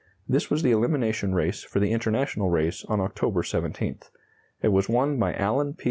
[0.27, 4.09] This was the elimination race for the International race on October 17th.
[4.63, 5.79] It was won by Alan P.